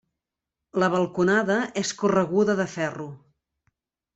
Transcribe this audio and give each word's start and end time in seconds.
La 0.83 0.87
balconada 0.93 1.57
és 1.83 1.93
correguda 2.01 2.57
de 2.63 2.69
ferro. 2.77 3.07